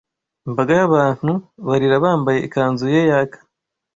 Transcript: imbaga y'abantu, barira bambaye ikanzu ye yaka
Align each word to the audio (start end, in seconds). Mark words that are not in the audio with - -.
imbaga 0.47 0.71
y'abantu, 0.79 1.31
barira 1.67 2.03
bambaye 2.05 2.39
ikanzu 2.47 2.85
ye 2.93 3.01
yaka 3.09 3.39